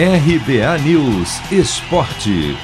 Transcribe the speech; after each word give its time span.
RBA 0.00 0.78
News 0.84 1.40
Esporte. 1.50 2.56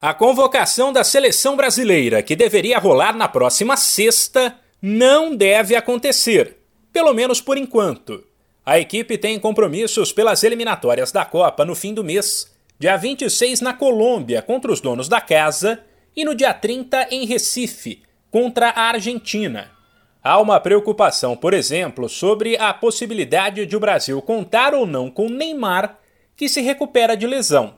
A 0.00 0.12
convocação 0.12 0.92
da 0.92 1.04
seleção 1.04 1.54
brasileira, 1.54 2.24
que 2.24 2.34
deveria 2.34 2.80
rolar 2.80 3.16
na 3.16 3.28
próxima 3.28 3.76
sexta, 3.76 4.58
não 4.82 5.36
deve 5.36 5.76
acontecer, 5.76 6.56
pelo 6.92 7.14
menos 7.14 7.40
por 7.40 7.56
enquanto. 7.56 8.24
A 8.66 8.80
equipe 8.80 9.16
tem 9.16 9.38
compromissos 9.38 10.12
pelas 10.12 10.42
eliminatórias 10.42 11.12
da 11.12 11.24
Copa 11.24 11.64
no 11.64 11.76
fim 11.76 11.94
do 11.94 12.02
mês, 12.02 12.52
dia 12.80 12.96
26 12.96 13.60
na 13.60 13.72
Colômbia 13.72 14.42
contra 14.42 14.72
os 14.72 14.80
donos 14.80 15.08
da 15.08 15.20
casa 15.20 15.84
e 16.16 16.24
no 16.24 16.34
dia 16.34 16.52
30 16.52 17.06
em 17.12 17.26
Recife 17.26 18.02
contra 18.28 18.70
a 18.70 18.88
Argentina. 18.88 19.77
Há 20.22 20.40
uma 20.40 20.58
preocupação, 20.58 21.36
por 21.36 21.54
exemplo, 21.54 22.08
sobre 22.08 22.56
a 22.56 22.74
possibilidade 22.74 23.64
de 23.64 23.76
o 23.76 23.80
Brasil 23.80 24.20
contar 24.20 24.74
ou 24.74 24.84
não 24.84 25.10
com 25.10 25.28
Neymar, 25.28 25.98
que 26.36 26.48
se 26.48 26.60
recupera 26.60 27.16
de 27.16 27.26
lesão. 27.26 27.74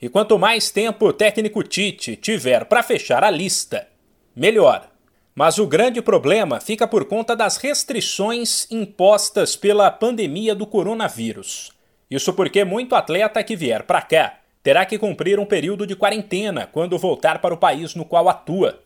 E 0.00 0.08
quanto 0.08 0.38
mais 0.38 0.70
tempo 0.70 1.06
o 1.06 1.12
técnico 1.12 1.62
Tite 1.62 2.16
tiver 2.16 2.64
para 2.64 2.82
fechar 2.82 3.22
a 3.22 3.30
lista, 3.30 3.86
melhor. 4.34 4.90
Mas 5.34 5.58
o 5.58 5.66
grande 5.66 6.02
problema 6.02 6.60
fica 6.60 6.86
por 6.86 7.04
conta 7.04 7.36
das 7.36 7.56
restrições 7.56 8.66
impostas 8.70 9.54
pela 9.54 9.90
pandemia 9.90 10.54
do 10.54 10.66
coronavírus. 10.66 11.72
Isso 12.10 12.32
porque 12.32 12.64
muito 12.64 12.94
atleta 12.94 13.42
que 13.44 13.56
vier 13.56 13.84
para 13.84 14.02
cá 14.02 14.38
terá 14.62 14.84
que 14.84 14.98
cumprir 14.98 15.38
um 15.38 15.46
período 15.46 15.86
de 15.86 15.96
quarentena 15.96 16.66
quando 16.66 16.98
voltar 16.98 17.40
para 17.40 17.54
o 17.54 17.58
país 17.58 17.94
no 17.94 18.04
qual 18.04 18.28
atua. 18.28 18.80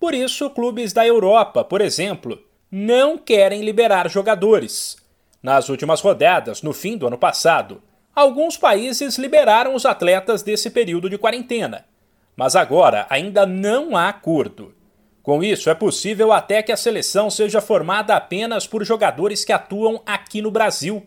Por 0.00 0.14
isso, 0.14 0.50
clubes 0.50 0.92
da 0.92 1.06
Europa, 1.06 1.62
por 1.62 1.80
exemplo, 1.80 2.42
não 2.74 3.18
querem 3.18 3.60
liberar 3.60 4.08
jogadores. 4.08 4.96
Nas 5.42 5.68
últimas 5.68 6.00
rodadas, 6.00 6.62
no 6.62 6.72
fim 6.72 6.96
do 6.96 7.06
ano 7.06 7.18
passado, 7.18 7.82
alguns 8.14 8.56
países 8.56 9.18
liberaram 9.18 9.74
os 9.74 9.84
atletas 9.84 10.42
desse 10.42 10.70
período 10.70 11.10
de 11.10 11.18
quarentena. 11.18 11.84
Mas 12.34 12.56
agora 12.56 13.06
ainda 13.10 13.44
não 13.44 13.94
há 13.94 14.08
acordo. 14.08 14.74
Com 15.22 15.44
isso, 15.44 15.68
é 15.68 15.74
possível 15.74 16.32
até 16.32 16.62
que 16.62 16.72
a 16.72 16.76
seleção 16.76 17.28
seja 17.28 17.60
formada 17.60 18.16
apenas 18.16 18.66
por 18.66 18.82
jogadores 18.86 19.44
que 19.44 19.52
atuam 19.52 20.00
aqui 20.06 20.40
no 20.40 20.50
Brasil. 20.50 21.06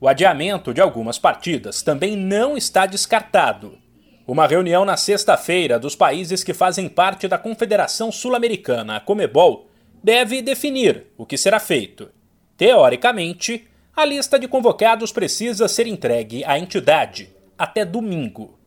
O 0.00 0.08
adiamento 0.08 0.72
de 0.72 0.80
algumas 0.80 1.18
partidas 1.18 1.82
também 1.82 2.16
não 2.16 2.56
está 2.56 2.86
descartado. 2.86 3.78
Uma 4.26 4.46
reunião 4.46 4.82
na 4.86 4.96
sexta-feira 4.96 5.78
dos 5.78 5.94
países 5.94 6.42
que 6.42 6.54
fazem 6.54 6.88
parte 6.88 7.28
da 7.28 7.36
Confederação 7.36 8.10
Sul-Americana, 8.10 8.96
a 8.96 9.00
Comebol, 9.00 9.68
deve 10.02 10.42
definir 10.42 11.06
o 11.16 11.24
que 11.24 11.36
será 11.36 11.60
feito. 11.60 12.10
Teoricamente, 12.56 13.66
a 13.94 14.04
lista 14.04 14.38
de 14.38 14.48
convocados 14.48 15.12
precisa 15.12 15.68
ser 15.68 15.86
entregue 15.86 16.44
à 16.44 16.58
entidade 16.58 17.30
até 17.58 17.84
domingo. 17.84 18.58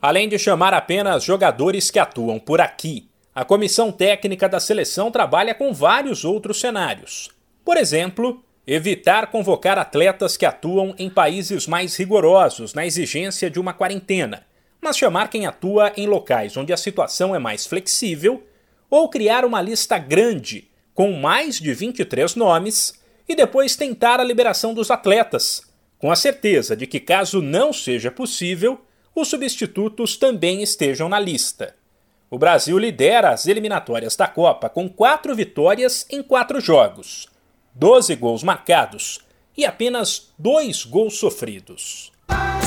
Além 0.00 0.28
de 0.28 0.38
chamar 0.38 0.72
apenas 0.72 1.22
jogadores 1.24 1.90
que 1.90 1.98
atuam 1.98 2.38
por 2.38 2.60
aqui 2.60 3.10
a 3.32 3.44
comissão 3.44 3.92
técnica 3.92 4.48
da 4.48 4.58
seleção 4.58 5.10
trabalha 5.10 5.54
com 5.54 5.72
vários 5.72 6.24
outros 6.24 6.58
cenários. 6.58 7.30
Por 7.64 7.76
exemplo, 7.76 8.42
evitar 8.66 9.28
convocar 9.28 9.78
atletas 9.78 10.36
que 10.36 10.44
atuam 10.44 10.94
em 10.98 11.08
países 11.08 11.66
mais 11.66 11.96
rigorosos 11.96 12.74
na 12.74 12.84
exigência 12.84 13.48
de 13.48 13.60
uma 13.60 13.72
quarentena, 13.72 14.44
mas 14.80 14.98
chamar 14.98 15.28
quem 15.28 15.46
atua 15.46 15.92
em 15.96 16.08
locais 16.08 16.56
onde 16.56 16.72
a 16.72 16.76
situação 16.76 17.34
é 17.34 17.38
mais 17.38 17.66
flexível, 17.66 18.42
ou 18.90 19.08
criar 19.08 19.44
uma 19.44 19.62
lista 19.62 19.96
grande 19.96 20.68
com 21.00 21.12
mais 21.12 21.58
de 21.58 21.72
23 21.72 22.34
nomes 22.34 22.92
e 23.26 23.34
depois 23.34 23.74
tentar 23.74 24.20
a 24.20 24.22
liberação 24.22 24.74
dos 24.74 24.90
atletas, 24.90 25.62
com 25.98 26.12
a 26.12 26.14
certeza 26.14 26.76
de 26.76 26.86
que, 26.86 27.00
caso 27.00 27.40
não 27.40 27.72
seja 27.72 28.10
possível, 28.10 28.78
os 29.14 29.28
substitutos 29.28 30.18
também 30.18 30.62
estejam 30.62 31.08
na 31.08 31.18
lista. 31.18 31.74
O 32.28 32.36
Brasil 32.36 32.76
lidera 32.76 33.30
as 33.30 33.46
eliminatórias 33.46 34.14
da 34.14 34.28
Copa 34.28 34.68
com 34.68 34.90
quatro 34.90 35.34
vitórias 35.34 36.04
em 36.10 36.22
quatro 36.22 36.60
jogos, 36.60 37.28
12 37.74 38.14
gols 38.16 38.42
marcados 38.42 39.20
e 39.56 39.64
apenas 39.64 40.34
dois 40.38 40.84
gols 40.84 41.18
sofridos. 41.18 42.12